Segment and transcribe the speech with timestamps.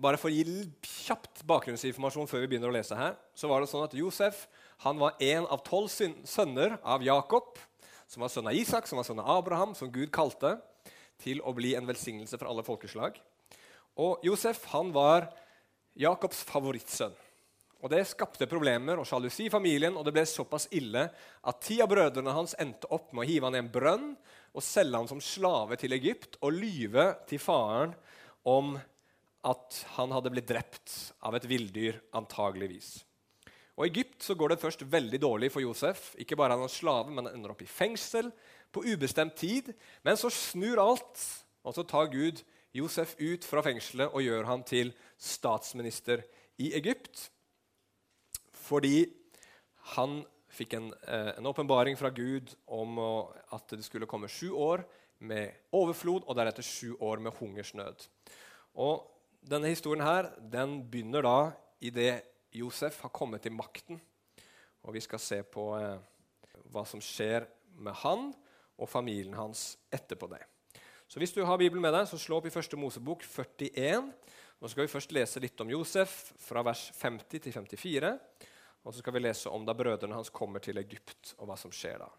[0.00, 0.66] bare for å gi
[1.06, 4.46] kjapt bakgrunnsinformasjon før vi begynner å lese her, så var det sånn at Josef
[4.84, 7.56] han var en av tolv sønner av Jakob,
[8.06, 10.56] som var sønn av Isak, som var sønn av Abraham, som Gud kalte
[11.22, 13.16] til å bli en velsignelse for alle folkeslag.
[13.96, 15.30] Og Josef han var
[15.96, 17.14] Jakobs favorittsønn.
[17.84, 21.76] Og Det skapte problemer og sjalusi i familien, og det ble såpass ille at ti
[21.84, 24.08] av brødrene hans endte opp med å hive han i en brønn
[24.56, 27.92] og selge han som slave til Egypt og lyve til faren
[28.48, 28.74] om
[29.46, 30.94] at han hadde blitt drept
[31.26, 32.98] av et villdyr, antageligvis.
[33.76, 36.14] Og I Egypt så går det først veldig dårlig for Josef.
[36.20, 38.30] Ikke bare er han slave, men han ender opp i fengsel
[38.72, 39.68] på ubestemt tid.
[40.04, 41.24] Men så snur alt,
[41.62, 42.40] og så tar Gud
[42.76, 46.24] Josef ut fra fengselet og gjør han til statsminister
[46.60, 47.28] i Egypt.
[48.66, 49.06] Fordi
[49.94, 50.22] han
[50.56, 52.98] fikk en, eh, en åpenbaring fra Gud om
[53.52, 54.84] at det skulle komme sju år
[55.20, 58.08] med overflod og deretter sju år med hungersnød.
[58.76, 59.04] Og
[59.46, 61.36] Denne historien her, den begynner da
[61.78, 64.00] idet Josef har kommet til makten.
[64.82, 66.00] Og Vi skal se på eh,
[66.72, 67.46] hva som skjer
[67.78, 68.32] med han
[68.74, 70.42] og familien hans etterpå det.
[71.06, 74.10] Så Hvis du har Bibelen med deg, så slå opp i første Mosebok 41.
[74.58, 78.14] Nå skal vi først lese litt om Josef, fra vers 50 til 54.
[78.82, 81.70] Og så skal vi lese om da brødrene hans kommer til Egypt, og hva som
[81.70, 82.10] skjer da.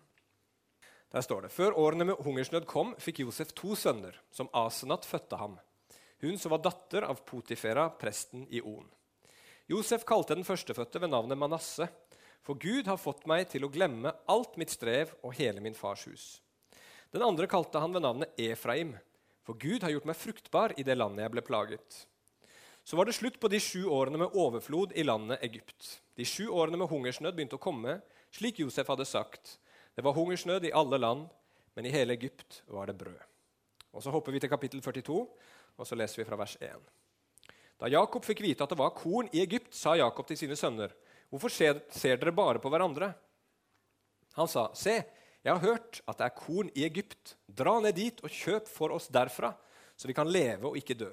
[1.12, 5.36] Der står det Før årene med hungersnød kom, fikk Josef to sønner, som Asenat fødte
[5.36, 5.60] ham.
[6.24, 8.86] Hun som var datter av Potifera, presten i On.
[9.68, 11.92] Josef kalte den førstefødte ved navnet Manasseh,
[12.42, 16.06] for Gud har fått meg til å glemme alt mitt strev og hele min fars
[16.08, 16.26] hus.
[17.12, 18.96] Den andre kalte han ved navnet Efraim,
[19.44, 22.02] for Gud har gjort meg fruktbar i det landet jeg ble plaget.
[22.88, 25.98] Så var det slutt på de sju årene med overflod i landet Egypt.
[26.16, 28.00] De sju årene med hungersnød begynte å komme,
[28.32, 29.58] slik Josef hadde sagt.
[29.96, 31.28] Det var hungersnød i alle land,
[31.76, 33.20] men i hele Egypt var det brød.
[33.92, 35.20] Og Så hopper vi til kapittel 42,
[35.78, 36.88] og så leser vi fra vers 1.
[37.78, 40.94] Da Jakob fikk vite at det var korn i Egypt, sa Jakob til sine sønner.:
[41.30, 41.84] Hvorfor ser,
[42.18, 43.12] dere bare på hverandre?
[44.38, 45.04] Han sa, Se,
[45.44, 47.36] jeg har hørt at det er korn i Egypt.
[47.46, 49.54] Dra ned dit og kjøp for oss derfra,
[49.96, 51.12] så vi kan leve og ikke dø.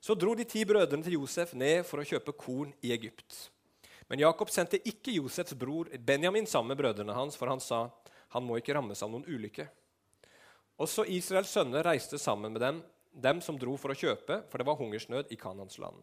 [0.00, 3.50] Så dro de ti brødrene til Josef ned for å kjøpe korn i Egypt.
[4.08, 7.84] Men Jakob sendte ikke Josefs bror Benjamin sammen med brødrene hans, for han sa
[8.34, 9.66] han må ikke rammes av noen ulykke.
[10.80, 12.80] Også Israels sønner reiste sammen med dem,
[13.12, 15.98] dem som dro for å kjøpe, for det var hungersnød i Kanans land.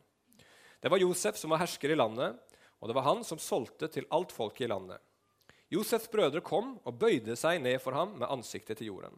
[0.81, 2.37] Det var Josef som var hersker i landet,
[2.79, 5.01] og det var han som solgte til alt folket i landet.
[5.73, 9.17] Josefs brødre kom og bøyde seg ned for ham med ansiktet til jorden.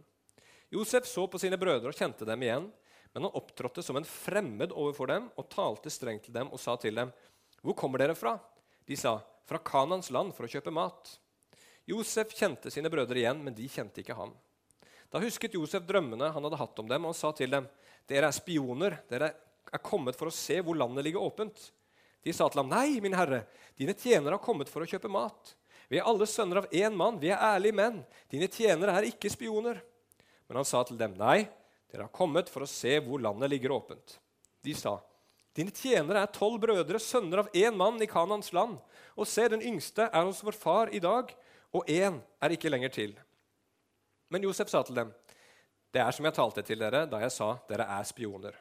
[0.73, 2.69] Josef så på sine brødre og kjente dem igjen,
[3.13, 6.75] men han opptrådte som en fremmed overfor dem og talte strengt til dem og sa
[6.77, 7.11] til dem,
[7.61, 8.39] 'Hvor kommer dere fra?'
[8.87, 11.17] De sa, 'Fra Kanans land for å kjøpe mat.'
[11.87, 14.33] Josef kjente sine brødre igjen, men de kjente ikke ham.
[15.09, 17.67] Da husket Josef drømmene han hadde hatt om dem, og sa til dem,
[18.07, 18.99] 'Dere er spioner.
[19.09, 19.33] Dere
[19.73, 21.71] er kommet for å se hvor landet ligger åpent.'
[22.23, 23.45] De sa til ham, 'Nei, min herre,
[23.77, 25.55] dine tjenere har kommet for å kjøpe mat.'
[25.89, 27.19] 'Vi er alle sønner av én mann.
[27.19, 28.05] Vi er ærlige menn.
[28.29, 29.81] Dine tjenere er ikke spioner.'
[30.47, 31.49] Men han sa til dem, 'Nei,
[31.91, 34.19] dere har kommet for å se hvor landet ligger åpent.
[34.61, 34.99] De sa,
[35.57, 38.77] Dine tjenere er tolv brødre, sønner av én mann i Kanans land.
[39.17, 41.33] Og se, den yngste er hos vår far i dag,
[41.75, 43.15] og én er ikke lenger til.
[44.29, 45.13] Men Josef sa til dem,
[45.91, 48.53] Det er som jeg talte til dere da jeg sa dere er spioner.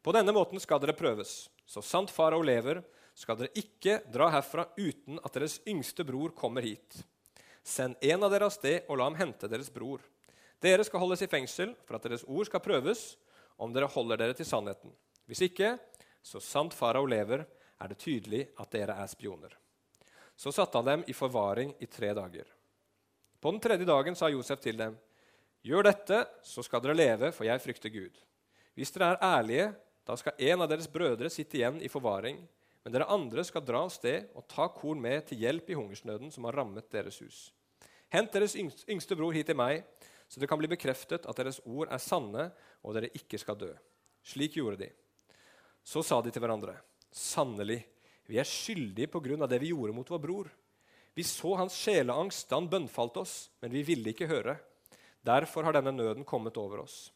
[0.00, 1.50] På denne måten skal dere prøves.
[1.66, 2.82] Så sant farao lever,
[3.14, 7.04] skal dere ikke dra herfra uten at deres yngste bror kommer hit.
[7.62, 10.00] Send en av dere av sted og la ham hente deres bror.
[10.60, 13.14] Dere skal holdes i fengsel for at deres ord skal prøves,
[13.56, 14.92] om dere holder dere til sannheten.
[15.28, 15.76] Hvis ikke,
[16.24, 17.44] så sant farao lever,
[17.80, 19.52] er det tydelig at dere er spioner.
[20.36, 22.48] Så satte han dem i forvaring i tre dager.
[23.44, 24.94] På den tredje dagen sa Josef til dem.:
[25.60, 28.14] Gjør dette, så skal dere leve, for jeg frykter Gud.
[28.72, 29.66] Hvis dere er ærlige,
[30.08, 32.38] da skal en av deres brødre sitte igjen i forvaring,
[32.80, 36.32] men dere andre skal dra av sted og ta korn med til hjelp i hungersnøden
[36.32, 37.42] som har rammet deres hus.
[38.08, 39.84] Hent deres yngste bror hit til meg,
[40.24, 42.48] så det kan bli bekreftet at deres ord er sanne,
[42.80, 43.72] og dere ikke skal dø.
[44.24, 44.92] Slik gjorde de.
[45.84, 46.80] Så sa de til hverandre.:
[47.12, 47.82] Sannelig,
[48.24, 50.54] vi er skyldige på grunn av det vi gjorde mot vår bror.
[51.14, 54.56] Vi så hans sjeleangst da han bønnfalt oss, men vi ville ikke høre.
[55.24, 57.12] Derfor har denne nøden kommet over oss.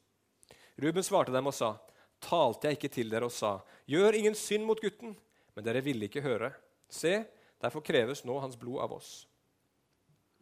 [0.79, 1.75] Ruben svarte dem og sa,
[2.23, 3.59] talte jeg ikke til dere og sa,
[3.91, 5.17] gjør ingen synd mot gutten,
[5.55, 6.53] men dere ville ikke høre.
[6.89, 7.19] Se,
[7.59, 9.27] derfor kreves nå hans blod av oss.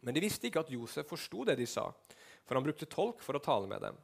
[0.05, 1.89] Men de visste ikke at Josef forsto det de sa,
[2.45, 3.97] for han brukte tolk for å tale med dem.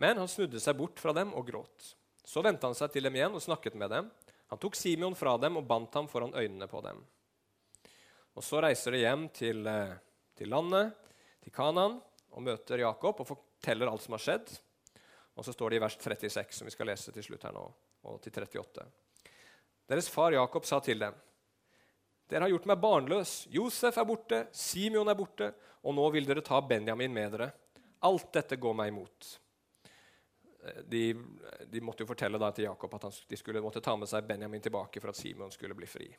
[0.00, 1.94] Men han snudde seg bort fra dem og gråt.
[2.26, 4.10] Så vendte han seg til dem igjen og snakket med dem.
[4.50, 7.00] Han tok Simeon fra dem og bandt ham foran øynene på dem.
[8.40, 9.98] Og Så reiser de hjem til, eh,
[10.34, 10.94] til landet,
[11.44, 11.98] til Kanan,
[12.32, 14.48] og møter Jakob og forteller alt som har skjedd.
[15.36, 17.66] Og så står det i vers 36, som vi skal lese til slutt her nå.
[18.02, 18.86] og til 38.
[19.86, 21.12] Deres far Jakob sa til dem.:
[22.30, 23.46] Dere har gjort meg barnløs.
[23.50, 25.52] Josef er borte, Simeon er borte,
[25.84, 27.52] og nå vil dere ta Benjamin med dere.
[28.00, 29.38] Alt dette går meg imot.
[30.88, 31.14] De,
[31.66, 34.62] de måtte jo fortelle til Jakob at han, de skulle måtte ta med seg Benjamin
[34.62, 36.16] tilbake for at Simeon skulle bli fri.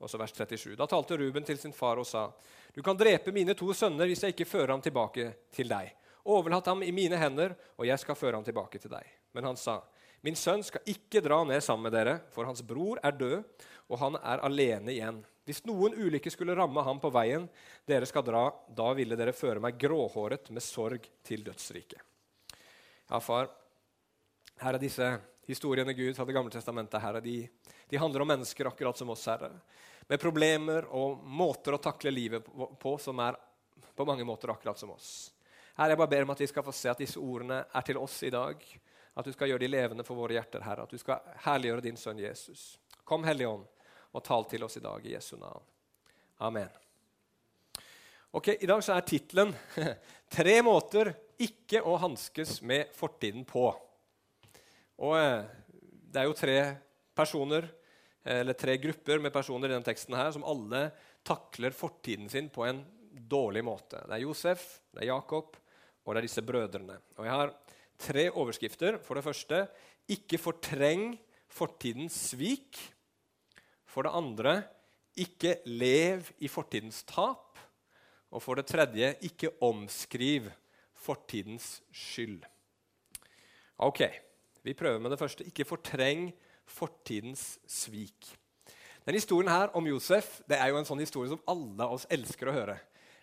[0.00, 0.74] Også vers 37.
[0.80, 2.30] Da talte Ruben til sin far og sa.:
[2.74, 5.92] Du kan drepe mine to sønner hvis jeg ikke fører ham tilbake til deg.
[6.24, 9.04] Overlatt ham i mine hender, og jeg skal føre ham tilbake til deg.
[9.32, 9.80] Men han sa,
[10.20, 13.44] Min sønn skal ikke dra ned sammen med dere, for hans bror er død,
[13.88, 15.22] og han er alene igjen.
[15.48, 17.46] Hvis noen ulykke skulle ramme ham på veien
[17.88, 22.04] dere skal dra, da ville dere føre meg gråhåret med sorg til dødsriket.
[23.10, 23.48] Ja, far,
[24.60, 25.08] her er disse
[25.50, 27.02] historiene Gud fra Det gamle testamentet.
[27.02, 27.48] Herre, de,
[27.88, 29.52] de handler om mennesker akkurat som oss, Herre.
[30.10, 32.46] Med problemer og måter å takle livet
[32.80, 33.38] på som er
[33.96, 35.32] på mange måter akkurat som oss.
[35.76, 38.00] Herre, jeg bare ber om at vi skal få se at disse ordene er til
[38.00, 38.62] oss i dag.
[39.14, 40.86] At du skal gjøre de levende for våre hjerter, Herre.
[40.86, 42.78] At du skal herliggjøre din sønn Jesus.
[43.04, 43.66] Kom, Hellige Ånd,
[44.12, 45.66] og tal til oss i dag i Jesu navn.
[46.38, 46.70] Amen.
[48.30, 49.50] Ok, I dag så er tittelen
[50.30, 53.89] 'Tre måter ikke å hanskes med fortiden på'.
[55.00, 55.48] Og eh,
[56.10, 56.58] Det er jo tre
[57.14, 57.68] personer,
[58.24, 60.90] eller tre grupper med personer i denne teksten her, som alle
[61.24, 64.00] takler fortiden sin på en dårlig måte.
[64.04, 65.56] Det er Josef, det er Jakob
[66.04, 66.96] og det er disse brødrene.
[67.18, 67.52] Og Jeg har
[68.00, 68.98] tre overskrifter.
[68.98, 69.66] For det første
[70.10, 71.12] ikke fortreng
[71.50, 72.78] fortidens svik.
[73.86, 74.54] For det andre
[75.16, 77.58] ikke lev i fortidens tap.
[78.30, 80.48] Og for det tredje ikke omskriv
[80.94, 82.42] fortidens skyld.
[83.78, 84.02] Ok,
[84.66, 85.46] vi prøver med det første.
[85.46, 86.28] Ikke fortreng
[86.70, 88.30] fortidens svik.
[89.06, 92.06] Den historien her om Josef det er jo en sånn historie som alle av oss
[92.12, 92.76] elsker å høre.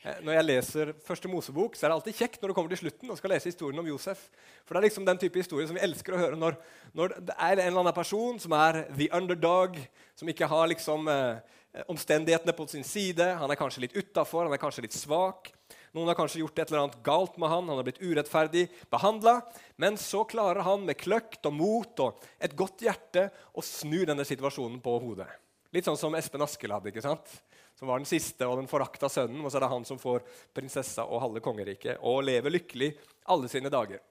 [0.04, 2.81] Eh, når jeg leser Første Mosebok, så er det alltid kjekt når det kommer til
[2.84, 4.28] slutten og skal lese historien om Josef.
[4.66, 6.57] For det er liksom den type historie som vi elsker å høre når,
[6.98, 9.78] når det er en eller annen person som er the underdog,
[10.18, 13.30] som ikke har liksom eh, omstendighetene på sin side.
[13.42, 15.51] Han er kanskje litt utafor, han er kanskje litt svak.
[15.98, 19.40] Noen har kanskje gjort et eller annet galt med han, han har blitt urettferdig behandla.
[19.82, 23.28] Men så klarer han med kløkt og mot og et godt hjerte
[23.58, 25.30] å snu denne situasjonen på hodet.
[25.74, 26.86] Litt sånn som Espen Askeladd.
[26.92, 27.40] ikke sant?
[27.78, 29.44] som var den siste og den forakta sønnen.
[29.46, 32.92] Og så er det han som får prinsessa og halve kongeriket og lever lykkelig
[33.34, 34.02] alle sine dager.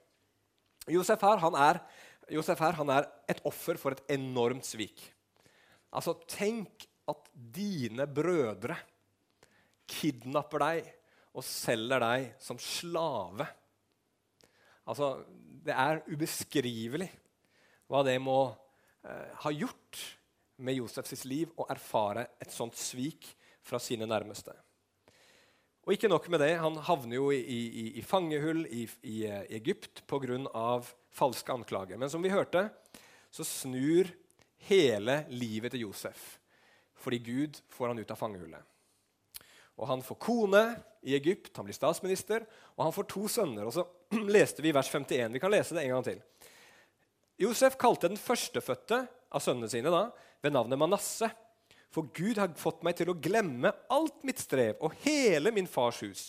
[0.87, 1.81] Josef her, han er,
[2.31, 5.03] Josef her, han er et offer for et enormt svik.
[5.91, 8.77] Altså, tenk at dine brødre
[9.91, 10.93] kidnapper deg
[11.37, 13.47] og selger deg som slave.
[14.89, 15.17] Altså,
[15.67, 17.11] det er ubeskrivelig
[17.91, 18.41] hva det må
[19.05, 20.01] eh, ha gjort
[20.65, 23.29] med Josefs liv å erfare et sånt svik
[23.67, 24.55] fra sine nærmeste.
[25.87, 29.29] Og ikke nok med det, han havner jo i, i, i fangehull i, i i
[29.61, 30.81] Egypt pga.
[31.15, 31.97] falske anklager.
[31.97, 32.69] Men som vi hørte,
[33.31, 34.11] så snur
[34.67, 36.39] hele livet til Josef
[36.97, 38.63] fordi Gud får han ut av fangehullet.
[39.77, 40.63] Og Han får kone
[41.07, 43.69] i Egypt, han blir statsminister, og han får to sønner.
[43.69, 43.85] Og Så
[44.37, 45.33] leste vi vers 51.
[45.37, 46.23] Vi kan lese det en gang til.
[47.39, 50.07] Josef kalte den førstefødte av sønnene sine da,
[50.43, 51.35] ved navnet Manasseh
[51.97, 56.03] for Gud har fått meg til å glemme alt mitt strev og hele min fars
[56.05, 56.25] hus.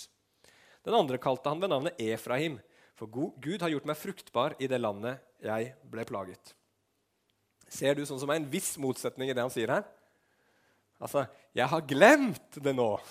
[0.85, 2.55] Den andre kalte han ved navnet Efraim,
[2.95, 6.53] for Gud har gjort meg fruktbar i det landet jeg ble plaget.
[7.67, 9.83] Ser du sånn som er en viss motsetning i det han sier her?
[11.03, 13.01] Altså, 'Jeg har glemt det nå.'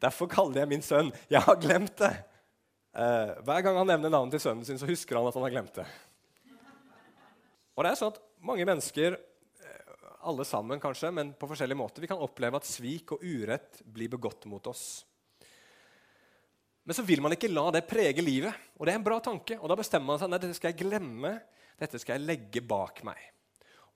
[0.00, 2.22] Derfor kaller jeg min sønn 'Jeg har glemt det'.
[2.94, 5.50] Eh, hver gang han nevner navnet til sønnen sin, så husker han at han har
[5.50, 5.86] glemt det.
[7.76, 9.18] Og det er sånn at Mange mennesker
[10.28, 12.02] alle sammen kanskje, men på forskjellige måter.
[12.02, 15.04] Vi kan oppleve at svik og urett blir begått mot oss.
[16.84, 19.58] Men så vil man ikke la det prege livet, og det er en bra tanke.
[19.60, 21.34] Og da bestemmer man seg nei, dette skal jeg glemme,
[21.78, 23.20] dette skal jeg legge bak meg.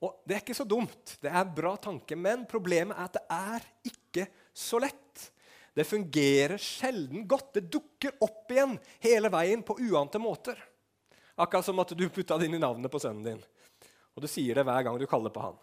[0.03, 3.17] Og Det er ikke så dumt, det er en bra tanke, men problemet er at
[3.17, 5.29] det er ikke så lett.
[5.73, 7.55] Det fungerer sjelden godt.
[7.57, 10.59] Det dukker opp igjen hele veien på uante måter.
[11.41, 13.45] Akkurat som at du putta det inn i navnet på sønnen din.
[14.13, 15.57] Og du sier det hver gang du kaller på han.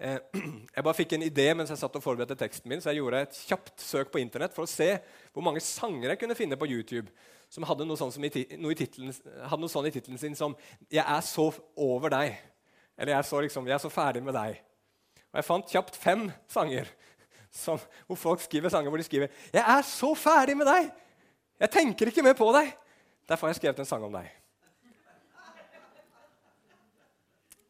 [0.00, 0.20] Eh,
[0.74, 3.24] jeg bare fikk en idé mens jeg satt og forberedte teksten min, så jeg gjorde
[3.24, 4.94] et kjapt søk på Internett for å se
[5.32, 7.08] hvor mange sanger jeg kunne finne på YouTube
[7.50, 10.54] som hadde noe, sånn i, titlen, sånn i tittelen sin som
[10.88, 12.36] 'Jeg er så over deg'.
[12.96, 14.60] Eller jeg er, så, liksom, 'Jeg er så ferdig med deg'.
[15.32, 16.86] Og Jeg fant kjapt fem sanger
[17.50, 20.90] som, hvor folk skriver sanger hvor de skriver 'Jeg er så ferdig med deg'.
[21.60, 22.72] Jeg tenker ikke mer på deg.
[23.28, 24.30] Derfor har jeg skrevet en sang om deg.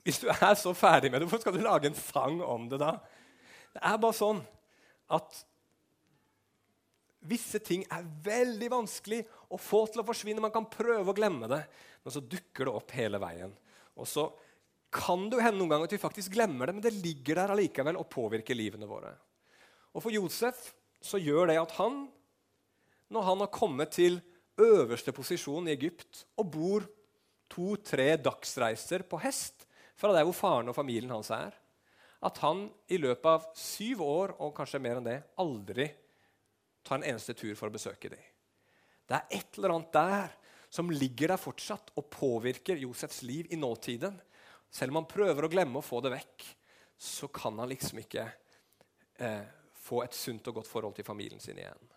[0.04, 2.80] Hvis du er så ferdig med det, hvorfor skal du lage en sang om det
[2.80, 2.99] da?
[3.75, 4.40] Det er bare sånn
[5.10, 5.44] at
[7.20, 9.20] visse ting er veldig vanskelig
[9.52, 10.40] å få til å forsvinne.
[10.40, 11.60] Man kan prøve å glemme det,
[12.02, 13.52] men så dukker det opp hele veien.
[14.00, 14.30] Og så
[14.90, 17.52] kan det jo hende noen ganger at vi faktisk glemmer det, men det ligger der
[17.54, 19.12] allikevel og påvirker livene våre.
[19.94, 20.70] Og For Josef
[21.02, 22.04] så gjør det at han,
[23.11, 24.20] når han har kommet til
[24.61, 26.87] øverste posisjon i Egypt og bor
[27.50, 29.66] to-tre dagsreiser på hest
[29.99, 31.50] fra der hvor faren og familien hans er,
[32.20, 35.88] at han i løpet av syv år og kanskje mer enn det aldri
[36.85, 38.23] tar en eneste tur for å besøke dem.
[39.09, 40.37] Det er et eller annet der
[40.70, 44.14] som ligger der fortsatt og påvirker Josefs liv i nåtiden.
[44.70, 46.44] Selv om han prøver å glemme å få det vekk,
[47.00, 48.28] så kan han liksom ikke
[49.18, 49.49] eh,
[49.80, 51.90] få et sunt og godt forhold til familien sin igjen.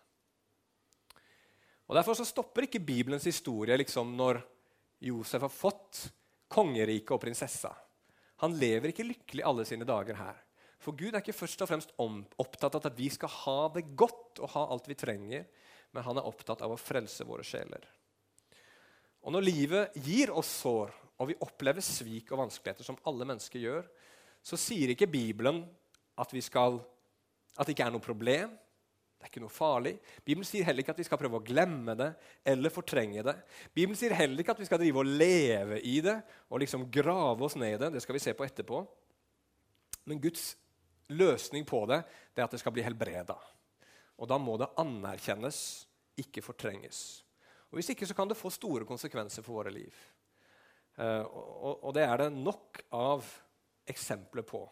[1.84, 4.40] Og Derfor så stopper ikke Bibelens historie liksom når
[5.04, 6.06] Josef har fått
[6.48, 7.74] kongeriket og prinsessa.
[8.40, 10.38] Han lever ikke lykkelig alle sine dager her.
[10.80, 14.40] For Gud er ikke først og fremst opptatt av at vi skal ha det godt
[14.42, 15.46] og ha alt vi trenger,
[15.94, 17.84] men han er opptatt av å frelse våre sjeler.
[19.24, 23.62] Og Når livet gir oss sår, og vi opplever svik og vanskeligheter, som alle mennesker
[23.62, 23.86] gjør,
[24.44, 25.62] så sier ikke Bibelen
[26.20, 26.82] at, vi skal,
[27.54, 28.52] at det ikke er noe problem.
[29.24, 29.94] Det er ikke noe farlig.
[30.20, 32.10] Bibelen sier heller ikke at vi skal prøve å glemme det
[32.50, 33.34] eller fortrenge det.
[33.72, 36.18] Bibelen sier heller ikke at vi skal drive og leve i det
[36.50, 37.94] og liksom grave oss ned i det.
[37.94, 38.82] Det skal vi se på etterpå.
[40.10, 40.50] Men Guds
[41.14, 42.02] løsning på det,
[42.34, 43.36] det er at det skal bli helbreda.
[44.20, 45.58] Og da må det anerkjennes,
[46.20, 47.24] ikke fortrenges.
[47.70, 49.94] Og Hvis ikke så kan det få store konsekvenser for våre liv.
[51.00, 53.26] Og, og, det er det nok av
[53.90, 54.62] eksempler på.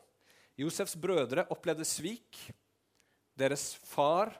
[0.61, 2.39] Josefs brødre opplevde svik.
[3.39, 4.35] Deres far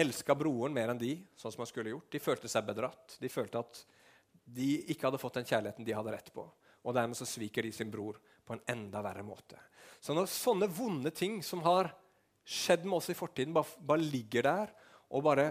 [0.00, 2.10] elska broren mer enn de, sånn som han skulle gjort.
[2.12, 3.16] De følte seg bedratt.
[3.20, 3.82] De følte at
[4.50, 6.46] de ikke hadde fått den kjærligheten de hadde rett på.
[6.80, 9.58] Og dermed så sviker de sin bror på en enda verre måte.
[10.00, 11.90] Så når sånne vonde ting som har
[12.46, 14.72] skjedd med oss i fortiden, bare, bare ligger der
[15.10, 15.50] og bare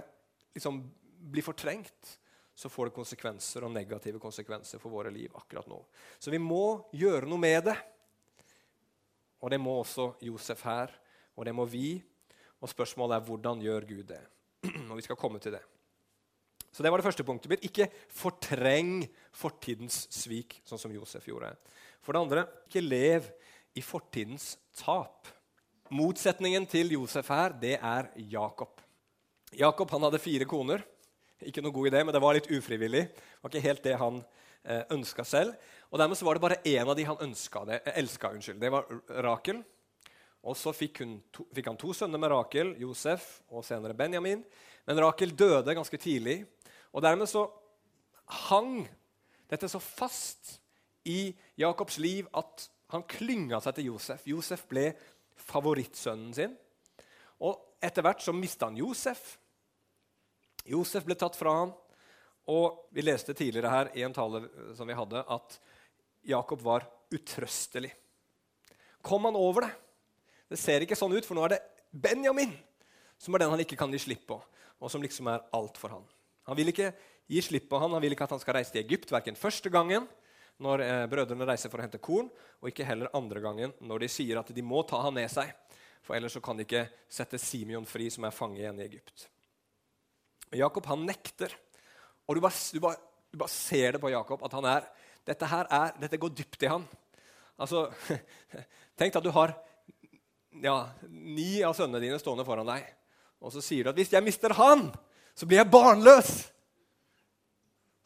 [0.55, 0.81] liksom
[1.29, 2.17] blir fortrengt,
[2.59, 5.77] så får det konsekvenser og negative konsekvenser for våre liv akkurat nå.
[6.19, 7.75] Så vi må gjøre noe med det.
[9.39, 10.91] Og det må også Josef her,
[11.39, 12.01] og det må vi.
[12.59, 14.21] Og spørsmålet er hvordan gjør Gud det?
[14.89, 15.63] Og vi skal komme til det.
[16.69, 17.65] Så det var det første punktet mitt.
[17.65, 19.01] Ikke fortreng
[19.35, 21.53] fortidens svik, sånn som Josef gjorde.
[22.05, 23.29] For det andre, ikke lev
[23.77, 25.27] i fortidens tap.
[25.89, 28.83] Motsetningen til Josef her, det er Jakob.
[29.57, 30.83] Jakob han hadde fire koner.
[31.41, 33.07] Ikke noe god idé, men det var litt ufrivillig.
[33.09, 35.55] Det var ikke helt det han eh, ønska selv.
[35.89, 38.33] Og Dermed så var det bare én av de han ønska eh, elska.
[38.59, 38.85] Det var
[39.25, 39.63] Rakel.
[40.47, 41.01] Og Så fikk,
[41.35, 44.43] to, fikk, han to sønner med Rakel, Josef og senere Benjamin.
[44.87, 46.41] Men Rakel døde ganske tidlig.
[46.95, 47.45] Og Dermed så
[48.47, 48.85] hang
[49.49, 50.59] dette så fast
[51.09, 54.23] i Jakobs liv at han klynga seg til Josef.
[54.29, 54.91] Josef ble
[55.49, 56.55] favorittsønnen sin.
[57.43, 59.37] Og Etter hvert så mista han Josef.
[60.67, 61.75] Josef ble tatt fra ham.
[62.49, 64.41] Og vi leste tidligere her i en tale
[64.75, 65.59] som vi hadde, at
[66.27, 67.91] Jakob var utrøstelig.
[69.05, 69.71] Kom han over det?
[70.49, 72.55] Det ser ikke sånn ut, for nå er det Benjamin
[73.19, 74.37] som er den han ikke kan gi slipp på,
[74.79, 76.05] og som liksom er alt for han.
[76.49, 76.93] Han vil ikke
[77.29, 79.69] gi slipp på han, han vil ikke at han skal reise til Egypt, verken første
[79.73, 80.07] gangen
[80.63, 82.29] når eh, brødrene reiser for å hente korn,
[82.59, 85.51] og ikke heller andre gangen når de sier at de må ta ham med seg.
[86.03, 89.27] For ellers så kan de ikke sette Simeon fri, som er fange igjen i Egypt.
[90.57, 91.53] Jakob han nekter.
[92.27, 94.89] Og du bare, du, bare, du bare, ser det på Jakob at han er
[95.27, 96.87] dette, her er, dette går dypt i han.
[97.59, 97.87] Altså,
[98.99, 99.53] Tenk at du har
[100.63, 102.87] ja, ni av sønnene dine stående foran deg.
[103.39, 104.89] Og så sier du at hvis jeg mister han,
[105.37, 106.31] så blir jeg barnløs.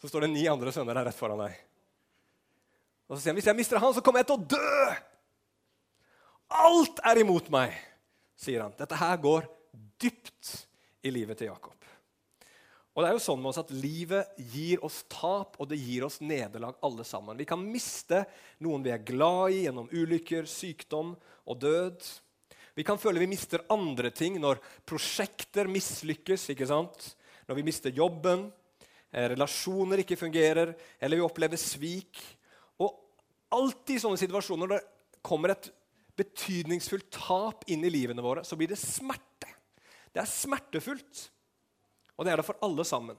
[0.01, 1.57] Så står det ni andre sønner der rett foran deg.
[3.07, 4.93] Og så sier han hvis jeg mister han, så kommer jeg til å dø.
[6.63, 7.73] Alt er imot meg,
[8.37, 8.75] sier han.
[8.77, 9.47] Dette her går
[10.01, 10.57] dypt
[11.03, 11.73] i livet til Jakob.
[12.93, 16.05] Og det er jo sånn med oss at Livet gir oss tap, og det gir
[16.05, 17.39] oss nederlag, alle sammen.
[17.39, 18.21] Vi kan miste
[18.61, 21.15] noen vi er glad i, gjennom ulykker, sykdom
[21.49, 22.05] og død.
[22.73, 26.49] Vi kan føle vi mister andre ting når prosjekter mislykkes.
[26.49, 27.13] ikke sant?
[27.47, 28.51] Når vi mister jobben,
[29.11, 32.19] eh, relasjoner ikke fungerer, eller vi opplever svik.
[32.79, 32.97] Og
[33.51, 35.69] alltid i sånne situasjoner når det kommer et
[36.17, 39.49] betydningsfullt tap inn i livene våre, så blir det smerte.
[40.13, 41.29] Det er smertefullt.
[42.17, 43.17] Og det er det for alle sammen.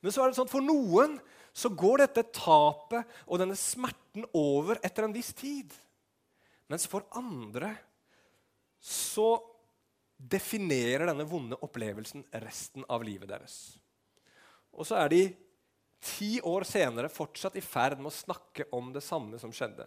[0.00, 1.18] Men så er det sånn for noen
[1.54, 5.72] så går dette tapet og denne smerten over etter en viss tid.
[6.68, 7.70] Mens for andre
[8.84, 9.38] så
[10.16, 13.56] definerer denne vonde opplevelsen resten av livet deres.
[14.76, 15.22] Og så er de
[16.04, 19.86] ti år senere fortsatt i ferd med å snakke om det samme som skjedde.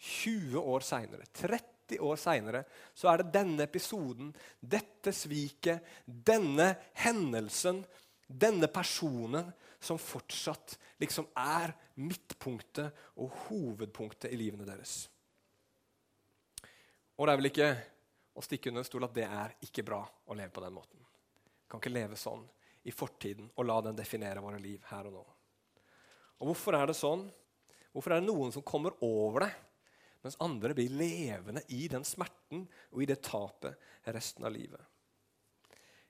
[0.00, 2.62] 20 år seinere, 30 år seinere,
[2.96, 7.82] så er det denne episoden, dette sviket, denne hendelsen,
[8.28, 9.48] denne personen
[9.80, 15.02] som fortsatt liksom er midtpunktet og hovedpunktet i livene deres.
[17.16, 17.70] Og det er vel ikke
[18.34, 21.00] å stikke under stol at det er ikke bra å leve på den måten.
[21.00, 22.44] Vi kan ikke leve sånn
[22.88, 25.24] i fortiden og la den definere våre liv her og nå.
[26.40, 27.26] Og Hvorfor er det sånn?
[27.92, 29.50] Hvorfor er det noen som kommer over det,
[30.24, 34.80] mens andre blir levende i den smerten og i det tapet resten av livet?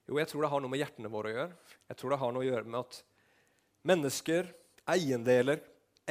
[0.07, 1.75] Jo, jeg tror det har noe med hjertene våre å gjøre.
[1.91, 2.97] Jeg tror det har noe å gjøre med at
[3.87, 4.49] mennesker,
[4.91, 5.63] eiendeler,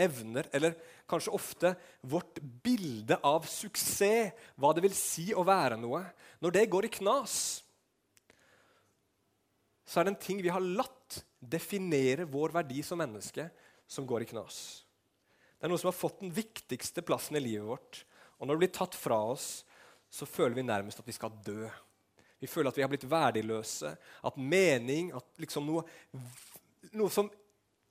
[0.01, 0.75] evner, eller
[1.09, 6.03] kanskje ofte vårt bilde av suksess, hva det vil si å være noe,
[6.43, 7.39] når det går i knas,
[9.89, 13.47] så er det en ting vi har latt definere vår verdi som menneske,
[13.89, 14.59] som går i knas.
[15.57, 18.03] Det er noe som har fått den viktigste plassen i livet vårt.
[18.37, 19.47] Og når det blir tatt fra oss,
[20.09, 21.65] så føler vi nærmest at vi skal dø.
[22.39, 25.83] Vi føler at vi har blitt verdiløse, at mening, at liksom noe,
[26.93, 27.27] noe som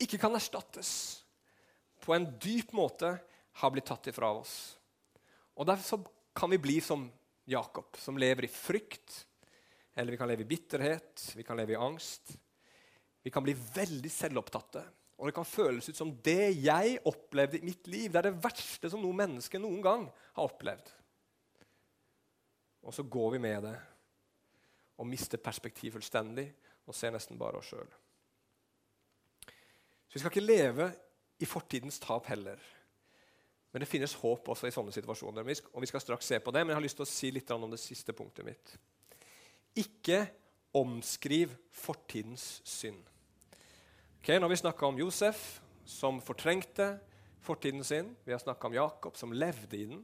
[0.00, 0.90] ikke kan erstattes,
[2.08, 3.12] på en dyp måte
[3.60, 4.56] har blitt tatt ifra oss.
[5.60, 7.08] Og Derfor kan vi bli som
[7.48, 9.24] Jakob, som lever i frykt,
[9.98, 12.36] eller vi kan leve i bitterhet, vi kan leve i angst.
[13.24, 14.84] Vi kan bli veldig selvopptatte.
[15.18, 18.44] Og det kan føles ut som det jeg opplevde i mitt liv, det er det
[18.44, 20.04] verste som noe menneske noen gang
[20.36, 20.92] har opplevd.
[22.86, 23.74] Og så går vi med det
[24.98, 26.46] og mister perspektiv fullstendig
[26.86, 27.90] og ser nesten bare oss sjøl.
[30.06, 30.88] Så vi skal ikke leve
[31.38, 32.58] i fortidens tap heller.
[33.72, 35.44] Men det finnes håp også i sånne situasjoner.
[35.72, 37.50] og vi skal straks se på det, Men jeg har lyst til å si litt
[37.50, 38.76] om det siste punktet mitt.
[39.76, 40.26] Ikke
[40.74, 43.02] omskriv fortidens synd.
[44.20, 46.98] Okay, nå har vi snakka om Josef, som fortrengte
[47.40, 48.16] fortiden sin.
[48.24, 50.02] Vi har snakka om Jakob, som levde i den.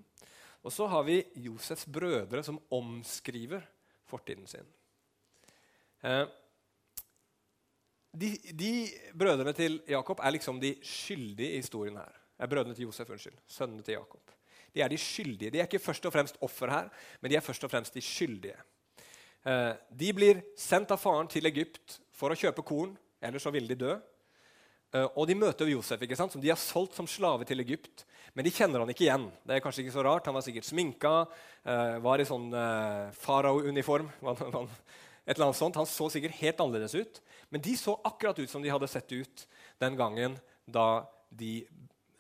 [0.63, 3.67] Og så har vi Josefs brødre, som omskriver
[4.09, 4.67] fortiden sin.
[6.03, 6.25] Eh,
[8.21, 8.73] de, de,
[9.19, 12.21] brødrene til Jakob er liksom de skyldige i historien her.
[12.39, 13.37] Er brødrene til Josef, unnskyld.
[13.47, 14.31] Sønnene til Jakob.
[14.75, 15.51] De er de skyldige.
[15.51, 16.89] De er ikke først og fremst offer her,
[17.21, 18.57] men de er først og fremst de skyldige.
[19.47, 23.71] Eh, de blir sendt av faren til Egypt for å kjøpe korn, ellers så ville
[23.71, 23.95] de dø.
[24.95, 28.07] Eh, og de møter Josef, ikke sant, som de har solgt som slave til Egypt.
[28.35, 29.29] Men de kjenner han ikke igjen.
[29.47, 30.27] Det er kanskje ikke så rart.
[30.27, 31.13] Han var sikkert sminka,
[32.03, 32.49] var i sånn
[33.15, 34.09] farao-uniform.
[35.27, 35.79] Eller annet sånt.
[35.81, 39.13] Han så sikkert helt annerledes ut, men de så akkurat ut som de hadde sett
[39.13, 39.47] ut
[39.83, 41.63] den gangen da de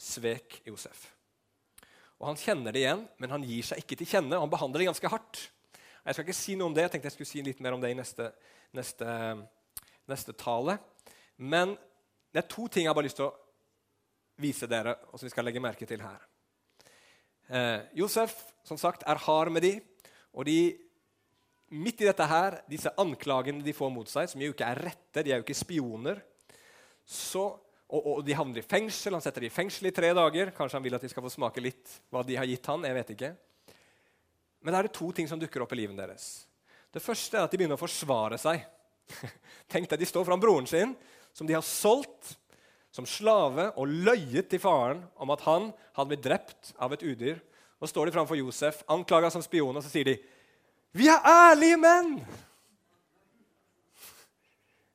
[0.00, 1.10] svek Josef.
[2.20, 4.38] Og Han kjenner det igjen, men han gir seg ikke til kjenne.
[4.40, 5.40] Han behandler det ganske hardt.
[6.04, 7.82] Jeg skal ikke si noe om det, jeg tenkte jeg skulle si litt mer om
[7.82, 8.30] det i neste,
[8.76, 9.08] neste,
[10.08, 10.78] neste tale.
[11.36, 11.74] Men
[12.32, 13.34] det er to ting jeg har bare lyst til å
[14.40, 16.24] vise dere, og som vi skal legge merke til her.
[17.48, 19.74] Eh, Josef som sagt, er hard med de,
[20.32, 20.74] og de
[21.74, 25.22] midt i dette her, disse anklagene de får mot seg, som jo ikke er rette,
[25.22, 26.20] de er jo ikke spioner,
[27.04, 27.44] så,
[27.88, 29.16] og, og, de havner i fengsel.
[29.16, 30.54] Han setter dem i fengsel i tre dager.
[30.56, 32.96] Kanskje han vil at de skal få smake litt hva de har gitt han, jeg
[32.96, 33.32] vet ikke.
[34.64, 36.46] Men da er det to ting som dukker opp i livet deres.
[36.94, 38.64] Det første er at de begynner å forsvare seg.
[39.72, 40.94] Tenk deg, De står foran broren sin,
[41.36, 42.36] som de har solgt
[42.94, 47.42] som slave og løyet til faren om at han hadde blitt drept av et udyr.
[47.82, 50.14] Og står de framfor Josef, anklaga som spion, og så sier de
[50.94, 52.16] vi er ærlige menn!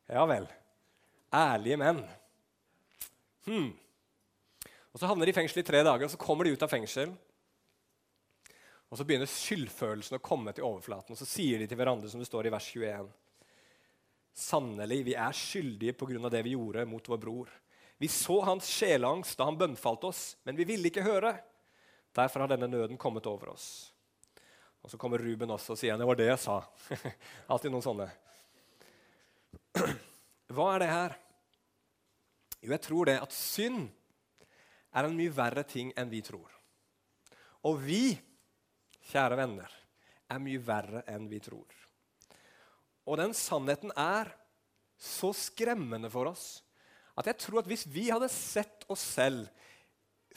[0.09, 0.47] Ja vel.
[1.35, 2.01] Ærlige menn.
[3.45, 3.71] Hmm.
[4.93, 6.71] Og Så havner de i fengsel i tre dager, og så kommer de ut av
[6.71, 7.11] fengsel.
[8.89, 12.21] Og Så begynner skyldfølelsen å komme til overflaten, og så sier de til hverandre, som
[12.21, 13.11] det står i vers 21.
[14.33, 16.29] Sannelig, vi er skyldige pga.
[16.29, 17.49] det vi gjorde mot vår bror.
[17.97, 21.35] Vi så hans sjelangst da han bønnfalt oss, men vi ville ikke høre.
[22.15, 23.91] Derfor har denne nøden kommet over oss.
[24.83, 26.59] Og så kommer Ruben også og sier det var det jeg sa.
[27.51, 28.07] Alltid noen sånne.
[30.55, 31.17] Hva er det her?
[32.59, 33.87] Jo, jeg tror det at synd
[34.89, 36.49] er en mye verre ting enn vi tror.
[37.67, 38.15] Og vi,
[39.11, 39.75] kjære venner,
[40.29, 41.67] er mye verre enn vi tror.
[43.09, 44.31] Og den sannheten er
[44.99, 46.59] så skremmende for oss
[47.19, 49.47] at jeg tror at hvis vi hadde sett oss selv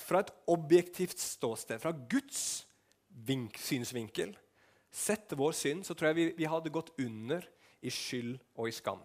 [0.03, 2.65] fra et objektivt ståsted, fra Guds
[3.13, 4.35] vink, synsvinkel,
[4.93, 7.45] sett vår synd, så tror jeg vi, vi, hadde gått under
[7.83, 9.01] i skyld og i skam.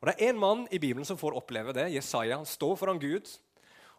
[0.00, 1.90] Og Det er én mann i Bibelen som får oppleve det.
[1.92, 2.38] Jesaja.
[2.40, 3.28] Han står foran Gud.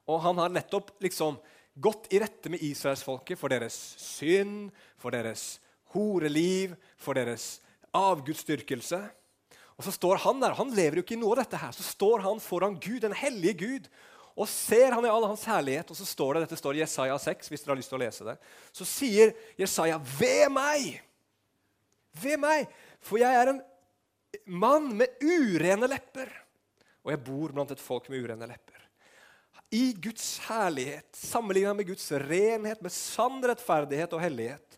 [0.09, 1.37] Og han har nettopp liksom
[1.77, 5.59] gått i rette med israelsfolket for deres synd, for deres
[5.93, 7.59] horeliv, for deres
[7.93, 9.01] avgudsdyrkelse.
[9.77, 11.57] Og så står Han der, han lever jo ikke i noe av dette.
[11.57, 13.87] her, Så står han foran Gud, den hellige Gud,
[14.35, 15.89] og ser han i all hans herlighet.
[15.91, 18.03] Og så står det, dette står i Jesaja 6, hvis dere har lyst til å
[18.03, 18.37] lese det.
[18.71, 21.01] Så sier Jesaja, 'Ved meg!
[22.21, 22.71] Ved meg!
[22.99, 23.61] For jeg er en
[24.45, 26.41] mann med urene lepper.'
[27.01, 28.77] og jeg bor blant et folk med urene lepper.
[29.71, 34.77] I Guds herlighet, sammenlignet med Guds renhet, med sann rettferdighet og hellighet,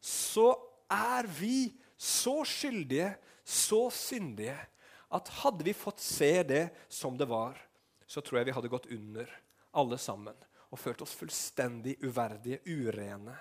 [0.00, 0.54] så
[0.90, 3.12] er vi så skyldige,
[3.44, 4.56] så syndige,
[5.10, 7.58] at hadde vi fått se det som det var,
[8.10, 9.30] så tror jeg vi hadde gått under,
[9.78, 10.34] alle sammen,
[10.70, 13.36] og følt oss fullstendig uverdige, urene,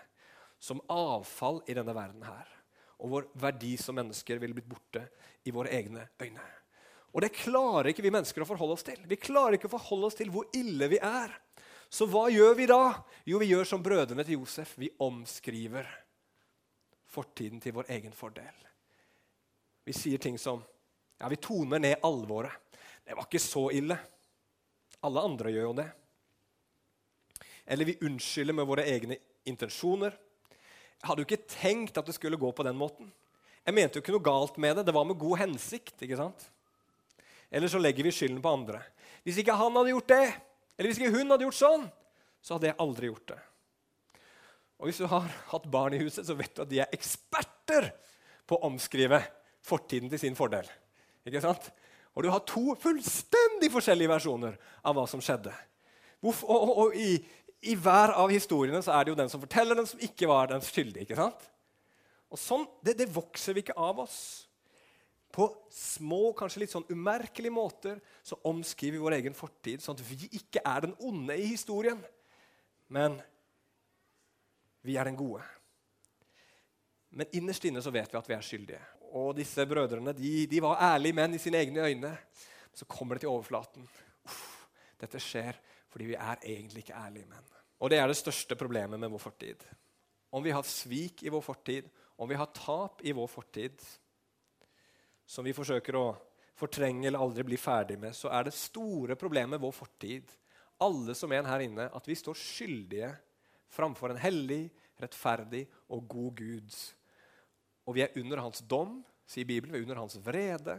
[0.62, 2.52] som avfall i denne verden her.
[3.00, 5.06] Og vår verdi som mennesker ville blitt borte
[5.48, 6.46] i våre egne øyne.
[7.16, 9.00] Og det klarer ikke vi mennesker å forholde oss til.
[9.10, 11.34] Vi klarer ikke å forholde oss til hvor ille vi er.
[11.90, 12.84] Så hva gjør vi da?
[13.26, 14.76] Jo, vi gjør som brødrene til Josef.
[14.78, 15.90] Vi omskriver
[17.10, 18.54] fortiden til vår egen fordel.
[19.88, 20.62] Vi sier ting som
[21.20, 22.54] Ja, vi toner ned alvoret.
[23.04, 23.98] Det var ikke så ille.
[25.06, 25.88] Alle andre gjør jo det.
[27.70, 30.16] Eller vi unnskylder med våre egne intensjoner.
[31.00, 33.12] Jeg hadde jo ikke tenkt at det skulle gå på den måten.
[33.64, 34.88] Jeg mente jo ikke noe galt med det.
[34.88, 35.96] Det var med god hensikt.
[36.02, 36.50] ikke sant?
[37.52, 38.82] Eller så legger vi skylden på andre.
[39.24, 40.26] Hvis ikke han hadde gjort det,
[40.78, 41.86] eller hvis ikke hun hadde gjort sånn,
[42.42, 43.40] så hadde jeg aldri gjort det.
[44.80, 47.90] Og Hvis du har hatt barn i huset, så vet du at de er eksperter
[48.48, 49.20] på å omskrive
[49.66, 50.68] fortiden til sin fordel.
[51.28, 51.68] Ikke sant?
[52.18, 55.54] Og du har to fullstendig forskjellige versjoner av hva som skjedde.
[56.20, 57.14] Og, og, og i,
[57.62, 60.52] i, hver av historiene så er det jo den som forteller, den som ikke var
[60.52, 61.06] den skyldige.
[61.06, 61.46] ikke sant?
[62.30, 64.20] Og sånn, det, det vokser vi ikke av oss.
[65.34, 70.06] På små, kanskje litt sånn umerkelige måter så omskriver vi vår egen fortid, sånn at
[70.10, 72.02] vi ikke er den onde i historien,
[72.90, 73.20] men
[74.82, 75.46] vi er den gode.
[77.10, 78.82] Men innerst inne så vet vi at vi er skyldige.
[79.18, 82.12] Og disse brødrene de, de var ærlige menn i sine egne øyne.
[82.74, 83.88] Så kommer det til overflaten.
[84.26, 84.68] Uff,
[85.02, 85.58] dette skjer
[85.90, 87.46] fordi vi er egentlig ikke ærlige menn.
[87.82, 89.64] Og det er det største problemet med vår fortid.
[90.30, 91.88] Om vi har svik i vår fortid,
[92.22, 93.82] om vi har tap i vår fortid,
[95.26, 96.12] som vi forsøker å
[96.60, 100.30] fortrenge eller aldri bli ferdig med, så er det store problemet med vår fortid,
[100.84, 103.10] alle som er her inne, at vi står skyldige
[103.72, 104.68] framfor en hellig,
[105.00, 106.78] rettferdig og god Gud.
[107.90, 109.74] Og vi er under hans dom, sier Bibelen.
[109.74, 110.78] Vi er under hans vrede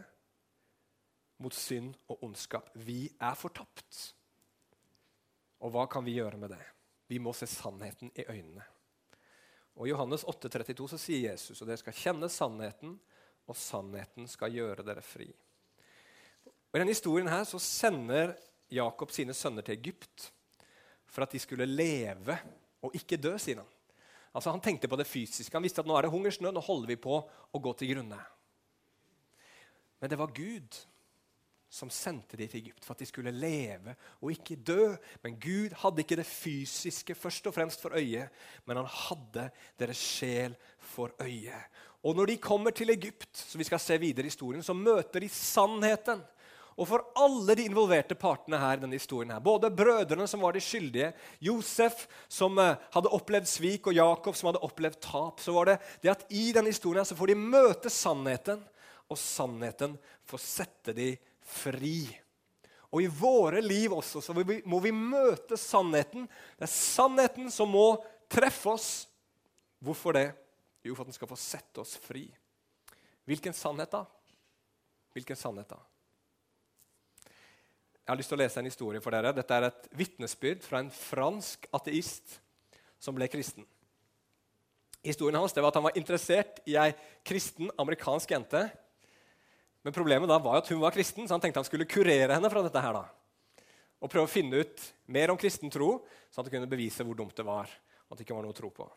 [1.43, 2.69] mot synd og ondskap.
[2.79, 4.13] Vi er fortapt.
[5.61, 6.63] Og hva kan vi gjøre med det?
[7.11, 8.63] Vi må se sannheten i øynene.
[9.75, 12.95] Og I Johannes 8,32 så sier Jesus og dere skal kjenne sannheten,
[13.51, 15.27] og sannheten skal gjøre dere fri.
[16.47, 18.37] Og I denne historien her så sender
[18.71, 20.29] Jakob sine sønner til Egypt
[21.11, 22.37] for at de skulle leve
[22.87, 23.73] og ikke dø, sier han.
[24.35, 25.55] Altså Han tenkte på det fysiske.
[25.57, 28.21] Han visste at nå er det hungersnød, nå holder vi på å gå til grunne.
[30.01, 30.79] Men det var Gud
[31.71, 34.89] som sendte de til Egypt for at de skulle leve og ikke dø.
[35.23, 38.27] Men Gud hadde ikke det fysiske først og fremst for øye,
[38.67, 39.47] men han hadde
[39.79, 40.57] deres sjel
[40.93, 41.61] for øye.
[42.03, 45.23] Og når de kommer til Egypt, som vi skal se videre i historien, så møter
[45.23, 46.25] de sannheten.
[46.79, 50.63] Og for alle de involverte partene her, denne historien her, både brødrene som var de
[50.65, 51.11] skyldige,
[51.43, 55.77] Josef som uh, hadde opplevd svik, og Jakob som hadde opplevd tap, så var det
[56.05, 58.63] det at i denne historien så får de møte sannheten,
[59.11, 59.99] og sannheten
[60.31, 62.05] får sette de fri.
[62.91, 66.27] Og i våre liv også så må vi møte sannheten.
[66.59, 67.93] Det er sannheten som må
[68.31, 68.89] treffe oss.
[69.83, 70.31] Hvorfor det?
[70.83, 72.25] Jo, for at den skal få sette oss fri.
[73.29, 74.05] Hvilken sannhet, da?
[75.15, 75.79] Hvilken sannhet, da?
[78.11, 79.31] Jeg har lyst til å lese en historie for dere.
[79.31, 82.41] Dette er et vitnesbyrd fra en fransk ateist
[82.99, 83.63] som ble kristen.
[85.07, 86.89] Historien hans var at han var interessert i ei
[87.23, 88.65] kristen amerikansk jente.
[89.87, 92.51] Men problemet da var at hun var kristen, så han tenkte han skulle kurere henne
[92.51, 92.83] fra dette.
[92.83, 93.05] her da.
[94.03, 96.03] Og prøve å finne ut mer om kristen tro,
[96.35, 97.71] at han kunne bevise hvor dumt det var.
[98.11, 98.91] at det ikke var noe å tro på.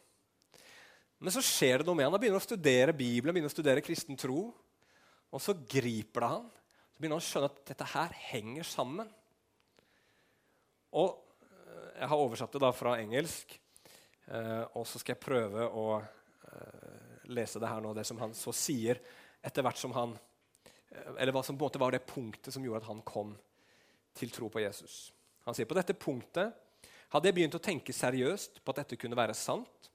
[1.22, 2.18] Men så skjer det noe med han.
[2.18, 4.50] Han begynner å studere Bibelen, begynner å studere kristen tro.
[5.30, 6.50] Og så griper det han.
[6.94, 9.08] Så begynner han å skjønne at dette her henger sammen.
[10.94, 13.56] Og eh, Jeg har oversatt det da fra engelsk,
[14.30, 18.36] eh, og så skal jeg prøve å eh, lese det her nå, det som han
[18.38, 19.02] så sier
[19.42, 20.14] etter hvert som han
[21.18, 23.34] Eller hva som på en måte var det punktet som gjorde at han kom
[24.14, 25.10] til tro på Jesus.
[25.48, 26.54] Han sier på dette punktet
[27.10, 29.90] hadde jeg begynt å tenke seriøst på at dette kunne være sant.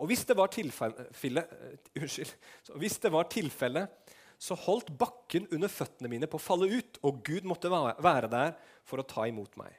[0.00, 2.32] Og hvis det var tilfelle, uh, unnskyld,
[2.80, 3.84] hvis det var tilfelle,
[4.38, 8.54] så holdt bakken under føttene mine på å falle ut, og Gud måtte være der
[8.86, 9.74] for å ta imot meg.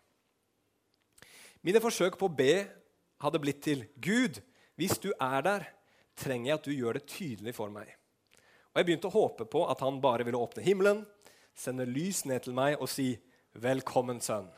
[1.63, 2.54] Mine forsøk på å be
[3.24, 4.39] hadde blitt til Gud,
[4.80, 5.65] hvis du er der,
[6.19, 7.88] trenger jeg at du gjør det tydelig for meg.
[8.72, 11.04] Og Jeg begynte å håpe på at han bare ville åpne himmelen,
[11.56, 13.17] sende lys ned til meg og si
[13.56, 14.52] 'Velkommen, sønn'.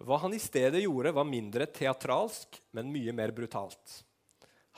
[0.00, 4.04] Hva han i stedet gjorde, var mindre teatralsk, men mye mer brutalt.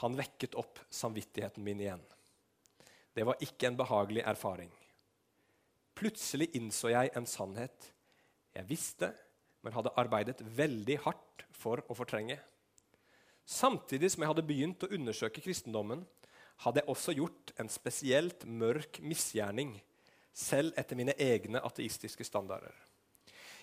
[0.02, 2.02] Han vekket opp samvittigheten min igjen.
[3.12, 4.70] Det var ikke en behagelig erfaring.
[5.98, 7.90] Plutselig innså jeg en sannhet.
[8.56, 9.12] Jeg visste,
[9.62, 12.38] men hadde arbeidet veldig hardt for å fortrenge.
[13.44, 16.04] Samtidig som jeg hadde begynt å undersøke kristendommen,
[16.62, 19.74] hadde jeg også gjort en spesielt mørk misgjerning,
[20.32, 22.72] selv etter mine egne ateistiske standarder.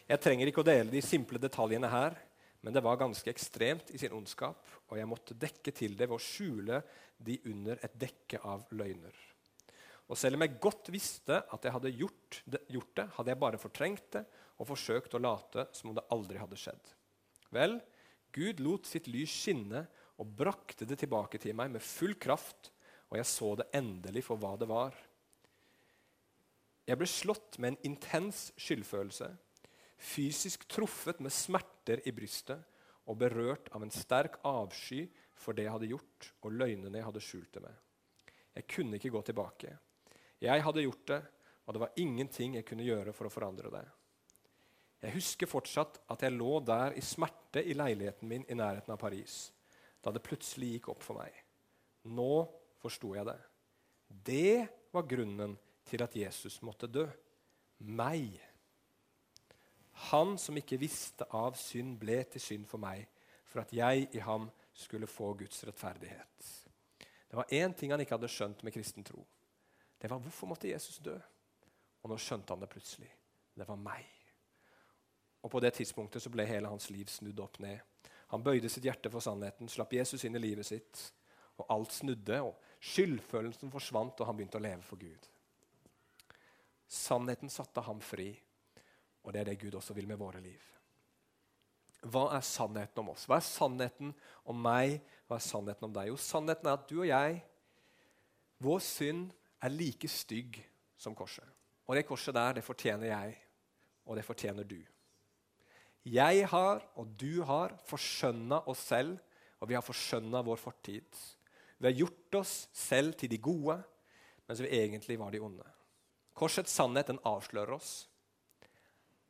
[0.10, 2.18] Jeg trenger ikke å dele de simple detaljene her,
[2.62, 6.18] men det var ganske ekstremt i sin ondskap, og jeg måtte dekke til det ved
[6.18, 6.82] å skjule
[7.18, 9.16] de under et dekke av løgner.
[10.10, 13.42] Og selv om jeg godt visste at jeg hadde gjort det, gjort det, hadde jeg
[13.44, 14.24] bare fortrengt det
[14.60, 16.96] og forsøkt å late som om det aldri hadde skjedd.
[17.54, 17.78] Vel,
[18.34, 19.86] Gud lot sitt lys skinne
[20.20, 22.72] og brakte det tilbake til meg med full kraft,
[23.10, 24.98] og jeg så det endelig for hva det var.
[26.90, 29.30] Jeg ble slått med en intens skyldfølelse
[30.00, 32.64] fysisk truffet med smerter i brystet
[33.10, 35.04] og berørt av en sterk avsky
[35.40, 37.76] for det jeg hadde gjort, og løgnene jeg hadde skjult det med.
[38.56, 39.76] Jeg kunne ikke gå tilbake.
[40.40, 41.20] Jeg hadde gjort det,
[41.68, 43.86] og det var ingenting jeg kunne gjøre for å forandre det.
[45.04, 49.00] Jeg husker fortsatt at jeg lå der i smerte i leiligheten min i nærheten av
[49.00, 49.52] Paris,
[50.04, 51.36] da det plutselig gikk opp for meg.
[52.12, 52.44] Nå
[52.82, 53.38] forsto jeg det.
[54.10, 55.56] Det var grunnen
[55.88, 57.06] til at Jesus måtte dø.
[57.80, 58.40] Meg.
[60.12, 63.06] Han som ikke visste av synd, ble til synd for meg,
[63.48, 66.50] for at jeg i ham skulle få Guds rettferdighet.
[67.30, 69.22] Det var én ting han ikke hadde skjønt med kristen tro.
[70.00, 71.16] Det var hvorfor måtte Jesus dø?
[72.00, 73.10] Og nå skjønte han det plutselig.
[73.56, 74.06] Det var meg.
[75.44, 77.80] Og På det tidspunktet så ble hele hans liv snudd opp ned.
[78.30, 81.02] Han bøyde sitt hjerte for sannheten, slapp Jesus inn i livet sitt.
[81.60, 85.28] Og alt snudde, og skyldfølelsen forsvant, og han begynte å leve for Gud.
[86.88, 88.32] Sannheten satte ham fri.
[89.24, 90.62] Og det er det Gud også vil med våre liv.
[92.08, 93.26] Hva er sannheten om oss?
[93.28, 94.14] Hva er sannheten
[94.48, 95.02] om meg?
[95.28, 96.12] Hva er sannheten om deg?
[96.14, 97.42] Jo, sannheten er at du og jeg,
[98.64, 100.60] vår synd er like stygg
[101.00, 101.46] som korset.
[101.88, 103.36] Og det korset der, det fortjener jeg,
[104.06, 104.80] og det fortjener du.
[106.06, 109.18] Jeg har, og du har, forskjønna oss selv,
[109.60, 111.08] og vi har forskjønna vår fortid.
[111.80, 113.78] Vi har gjort oss selv til de gode,
[114.48, 115.66] mens vi egentlig var de onde.
[116.34, 118.08] Korsets sannhet den avslører oss.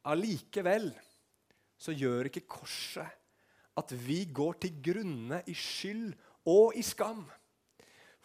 [0.10, 0.92] Allikevel
[1.80, 3.18] så gjør ikke korset
[3.80, 6.12] at vi går til grunne i skyld
[6.52, 7.24] og i skam.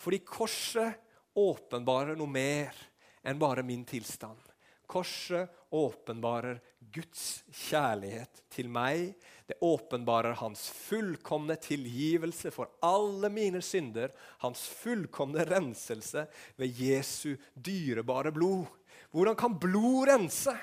[0.01, 1.04] Fordi korset
[1.35, 2.77] åpenbarer noe mer
[3.25, 4.41] enn bare min tilstand.
[4.87, 6.61] Korset åpenbarer
[6.93, 9.15] Guds kjærlighet til meg.
[9.49, 14.13] Det åpenbarer hans fullkomne tilgivelse for alle mine synder.
[14.45, 16.27] Hans fullkomne renselse
[16.61, 18.69] ved Jesu dyrebare blod.
[19.11, 20.55] Hvordan kan blod rense?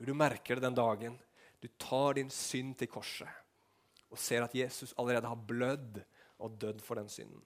[0.00, 1.18] Du merker det den dagen
[1.60, 3.28] du tar din synd til korset
[4.10, 6.00] og ser at Jesus allerede har blødd
[6.40, 7.42] og dødd for den synden.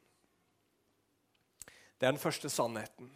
[1.99, 3.11] Det er den første sannheten.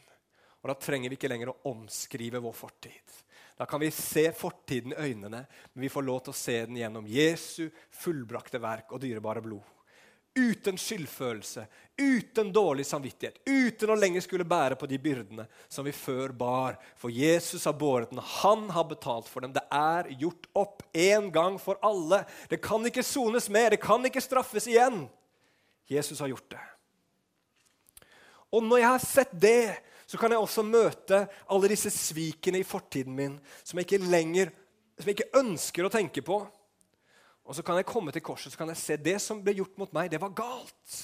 [0.62, 3.16] Og Da trenger vi ikke lenger å omskrive vår fortid.
[3.58, 6.78] Da kan vi se fortiden i øynene, men vi får lov til å se den
[6.78, 9.66] gjennom Jesu fullbrakte verk og dyrebare blod
[10.38, 11.66] uten skyldfølelse,
[11.98, 16.78] uten dårlig samvittighet, uten å lenger skulle bære på de byrdene som vi før bar.
[16.98, 19.54] For Jesus har båret den, han har betalt for dem.
[19.56, 22.22] Det er gjort opp en gang for alle.
[22.50, 25.06] Det kan ikke sones mer, det kan ikke straffes igjen.
[25.88, 26.64] Jesus har gjort det.
[28.54, 29.76] Og når jeg har sett det,
[30.08, 34.54] så kan jeg også møte alle disse svikene i fortiden min som jeg ikke lenger
[34.98, 36.40] som jeg ikke ønsker å tenke på.
[37.48, 39.78] Og så kan jeg komme til korset så kan jeg se det som ble gjort
[39.80, 40.96] mot meg, det var galt.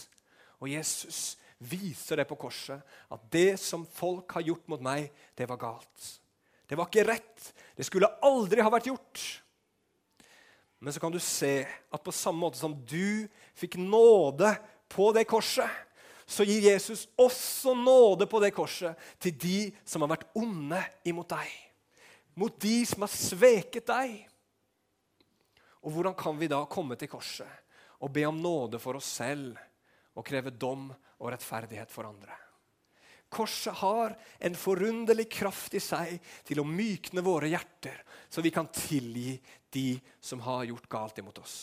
[0.60, 5.46] Og Jesus viser det på korset, at det som folk har gjort mot meg, det
[5.48, 6.10] var galt.
[6.68, 7.48] Det var ikke rett.
[7.76, 9.22] Det skulle aldri ha vært gjort.
[10.84, 13.24] Men så kan du se at på samme måte som du
[13.56, 14.50] fikk nåde
[14.92, 15.70] på det korset,
[16.26, 21.28] så gir Jesus også nåde på det korset til de som har vært onde imot
[21.34, 21.50] deg.
[22.40, 24.16] Mot de som har sveket deg.
[25.84, 27.60] Og hvordan kan vi da komme til korset
[28.00, 29.58] og be om nåde for oss selv
[30.14, 32.34] og kreve dom og rettferdighet for andre?
[33.34, 34.14] Korset har
[34.46, 37.96] en forunderlig kraft i seg til å mykne våre hjerter,
[38.30, 39.34] så vi kan tilgi
[39.74, 41.56] de som har gjort galt imot oss.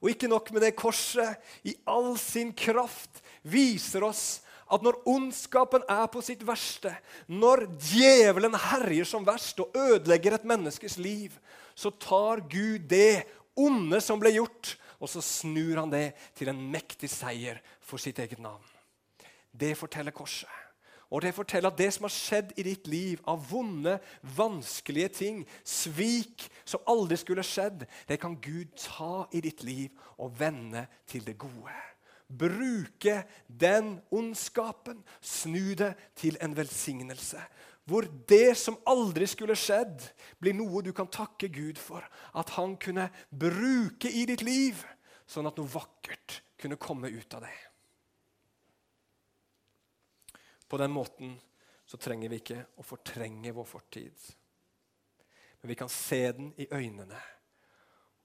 [0.00, 1.36] Og ikke nok med det, korset
[1.68, 6.92] i all sin kraft viser oss at når ondskapen er på sitt verste,
[7.26, 11.34] når djevelen herjer som verst og ødelegger et menneskes liv,
[11.74, 13.26] så tar Gud det
[13.58, 18.20] onde som ble gjort, og så snur han det til en mektig seier for sitt
[18.22, 18.62] eget navn.
[19.50, 20.50] Det forteller korset.
[21.10, 23.96] Og det forteller at det som har skjedd i ditt liv av vonde,
[24.36, 29.90] vanskelige ting, svik som aldri skulle skjedd, det kan Gud ta i ditt liv
[30.22, 31.74] og vende til det gode.
[32.30, 37.42] Bruke den ondskapen, snu det til en velsignelse.
[37.90, 40.04] hvor det som aldri skulle skjedd,
[40.38, 42.04] blir noe du kan takke Gud for
[42.38, 44.78] at han kunne bruke i ditt liv,
[45.26, 47.56] sånn at noe vakkert kunne komme ut av det.
[50.70, 51.34] På den måten
[51.82, 54.14] så trenger vi ikke å fortrenge vår fortid.
[55.60, 57.18] Men vi kan se den i øynene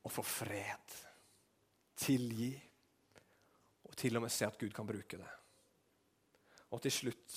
[0.06, 0.94] og få fred,
[1.98, 2.54] tilgi
[3.95, 5.34] og til og med se at Gud kan bruke det.
[6.75, 7.36] Og til slutt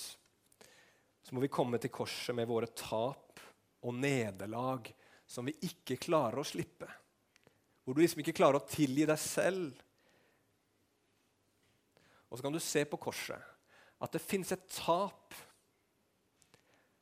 [1.23, 3.39] så må vi komme til korset med våre tap
[3.85, 4.89] og nederlag
[5.29, 6.89] som vi ikke klarer å slippe.
[7.85, 9.77] Hvor du liksom ikke klarer å tilgi deg selv.
[12.27, 13.55] Og så kan du se på korset
[13.99, 15.37] at det fins et tap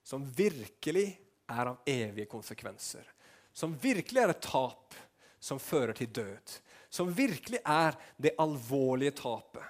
[0.05, 1.07] som virkelig
[1.49, 3.09] er av evige konsekvenser.
[3.49, 4.93] Som virkelig er et tap
[5.39, 6.57] som fører til død.
[6.89, 9.65] Som virkelig er det alvorlige tapet.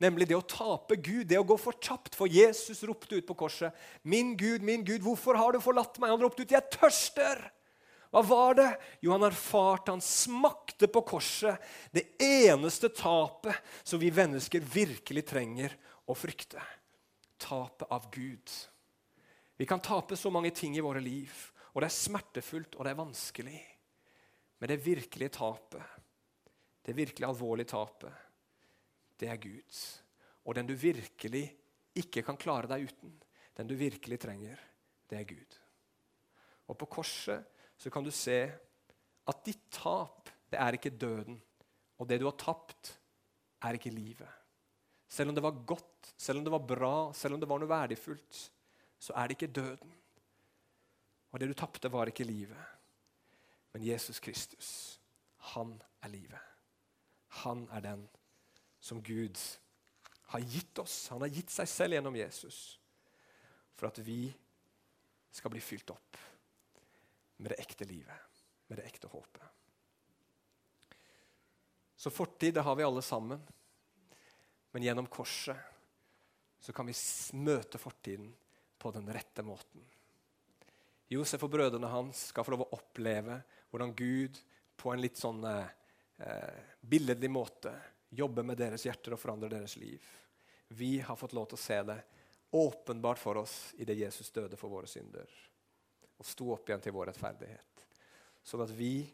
[0.00, 2.16] Nemlig det å tape Gud, det å gå fortapt.
[2.16, 6.10] For Jesus ropte ut på korset, 'Min Gud, min Gud, hvorfor har du forlatt meg?'
[6.10, 7.50] Han ropte ut, 'Jeg tørster!'
[8.10, 8.70] Hva var det?
[9.04, 11.60] Jo, han erfarte, han smakte på korset
[11.94, 13.54] det eneste tapet
[13.86, 15.76] som vi mennesker virkelig trenger
[16.10, 16.58] å frykte.
[17.38, 18.50] Tapet av Gud.
[19.56, 21.30] Vi kan tape så mange ting i våre liv,
[21.70, 23.62] og det er smertefullt og det er vanskelig.
[24.58, 25.99] Men det virkelige tapet,
[26.90, 28.12] det virkelig alvorlige tapet,
[29.20, 29.80] det er Guds.
[30.42, 31.44] Og den du virkelig
[31.94, 33.12] ikke kan klare deg uten,
[33.54, 34.58] den du virkelig trenger,
[35.10, 35.58] det er Gud.
[36.70, 37.46] Og på korset
[37.78, 38.40] så kan du se
[39.30, 41.38] at ditt tap, det er ikke døden.
[42.00, 42.96] Og det du har tapt,
[43.62, 44.28] er ikke livet.
[45.10, 47.70] Selv om det var godt, selv om det var bra, selv om det var noe
[47.70, 48.44] verdifullt,
[48.98, 49.96] så er det ikke døden.
[51.30, 52.78] Og det du tapte, var ikke livet.
[53.74, 54.98] Men Jesus Kristus,
[55.54, 56.49] han er livet.
[57.44, 58.08] Han er den
[58.80, 59.38] som Gud
[60.30, 61.08] har gitt oss.
[61.08, 62.60] Han har gitt seg selv gjennom Jesus
[63.76, 64.28] for at vi
[65.30, 66.18] skal bli fylt opp
[67.40, 69.46] med det ekte livet, med det ekte håpet.
[71.96, 73.40] Så fortid det har vi alle sammen.
[74.70, 75.56] Men gjennom korset
[76.60, 76.94] så kan vi
[77.36, 78.30] møte fortiden
[78.78, 79.82] på den rette måten.
[81.10, 83.40] Josef og brødrene hans skal få lov å oppleve
[83.70, 84.38] hvordan Gud
[84.78, 85.42] på en litt sånn
[86.20, 87.74] eh, billedlig måte
[88.10, 90.04] jobbe med deres hjerter og forandre deres liv.
[90.68, 92.00] Vi har fått lov til å se det
[92.50, 95.30] åpenbart for oss i det Jesus døde for våre synder
[96.20, 97.84] og sto opp igjen til vår rettferdighet.
[98.44, 99.06] Sånn at vi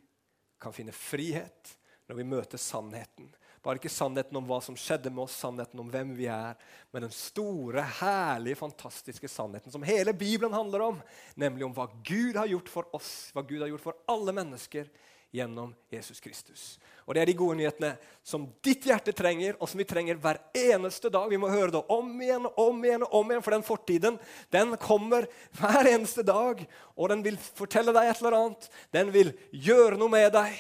[0.58, 3.28] kan finne frihet når vi møter sannheten.
[3.62, 6.54] Bare ikke sannheten om hva som skjedde med oss, sannheten om hvem vi er,
[6.94, 11.00] men den store, herlige, fantastiske sannheten som hele Bibelen handler om,
[11.38, 14.90] nemlig om hva Gud har gjort for oss, hva Gud har gjort for alle mennesker
[15.36, 16.78] gjennom Jesus Kristus.
[17.06, 17.92] Og Det er de gode nyhetene
[18.26, 21.28] som ditt hjerte trenger, og som vi trenger hver eneste dag.
[21.30, 24.18] Vi må høre det om igjen og om igjen, og om igjen, for den fortiden
[24.54, 25.28] den kommer
[25.60, 26.64] hver eneste dag.
[26.96, 28.68] Og den vil fortelle deg et eller annet.
[28.90, 30.58] Den vil gjøre noe med deg.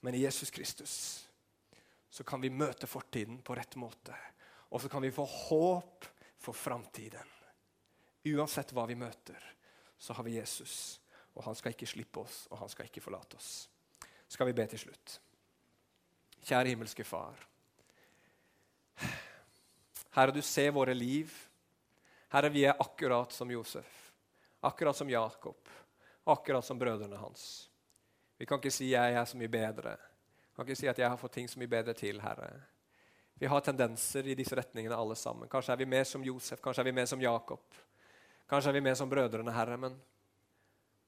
[0.00, 0.96] Men i Jesus Kristus
[2.08, 4.16] så kan vi møte fortiden på rett måte.
[4.72, 6.08] Og så kan vi få håp
[6.40, 7.34] for framtiden.
[8.32, 9.42] Uansett hva vi møter,
[9.98, 11.02] så har vi Jesus.
[11.36, 13.66] Og han skal ikke slippe oss, og han skal ikke forlate oss
[14.28, 15.20] skal vi be til slutt.
[16.46, 17.38] Kjære himmelske Far.
[20.16, 21.32] Herre, du ser våre liv.
[22.32, 24.12] Herre, vi er akkurat som Josef,
[24.60, 25.68] akkurat som Jakob,
[26.24, 27.70] akkurat som brødrene hans.
[28.38, 29.96] Vi kan ikke si 'jeg er så mye bedre'.
[29.96, 32.62] Vi kan ikke si at 'jeg har fått ting så mye bedre til', Herre.
[33.38, 35.48] Vi har tendenser i disse retningene, alle sammen.
[35.48, 37.60] Kanskje er vi mer som Josef, kanskje er vi mer som Jakob.
[38.48, 40.00] Kanskje er vi mer som brødrene, Herre, men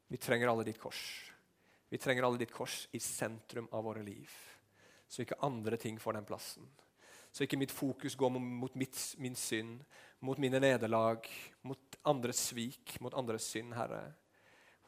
[0.08, 1.27] vi trenger alle ditt kors.
[1.88, 4.28] Vi trenger alle ditt kors i sentrum av våre liv,
[5.08, 6.68] så ikke andre ting får den plassen.
[7.32, 9.82] Så ikke mitt fokus går mot mitt, min synd,
[10.24, 11.28] mot mine nederlag,
[11.62, 14.02] mot andres svik, mot andres synd, Herre.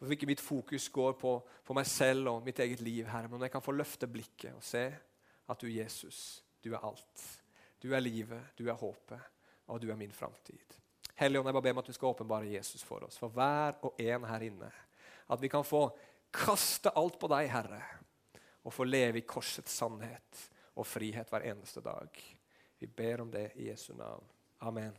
[0.01, 1.35] Så ikke mitt fokus går på,
[1.65, 4.65] på, meg selv og mitt eget liv, Herre, men jeg kan få løfte blikket og
[4.65, 4.87] se
[5.51, 7.27] at du, Jesus, du er alt.
[7.81, 9.21] Du er livet, du er håpet,
[9.69, 10.77] og du er min framtid.
[11.21, 14.01] Helligånd, jeg bare ber om at du skal åpenbare Jesus for oss, for hver og
[14.01, 14.71] en her inne.
[15.31, 15.85] At vi kan få
[16.33, 17.83] kaste alt på deg, Herre,
[18.65, 20.45] og få leve i korsets sannhet
[20.79, 22.09] og frihet hver eneste dag.
[22.81, 24.25] Vi ber om det i Jesu navn.
[24.65, 24.89] Amen.